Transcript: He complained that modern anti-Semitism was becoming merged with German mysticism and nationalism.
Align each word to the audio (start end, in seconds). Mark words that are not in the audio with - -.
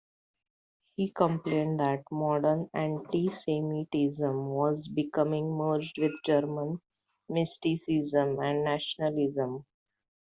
He 0.95 1.11
complained 1.11 1.79
that 1.79 2.01
modern 2.09 2.71
anti-Semitism 2.73 4.47
was 4.49 4.87
becoming 4.87 5.55
merged 5.55 5.99
with 5.99 6.13
German 6.25 6.81
mysticism 7.29 8.39
and 8.39 8.63
nationalism. 8.63 9.63